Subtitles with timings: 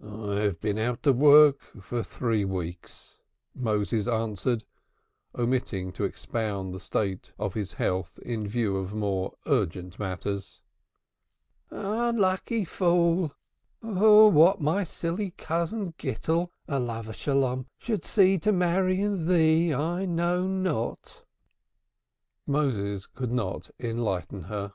[0.00, 3.18] "I have been out of work for three weeks,"
[3.52, 4.62] Moses answered,
[5.36, 10.60] omitting to expound the state of his health in view of more urgent matters.
[11.70, 13.34] "Unlucky fool!
[13.80, 16.78] What my silly cousin Gittel, peace
[17.26, 21.24] be upon him, could see to marry in thee, I know not."
[22.46, 24.74] Moses could not enlighten her.